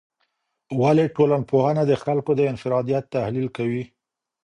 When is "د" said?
1.87-1.93, 2.37-2.41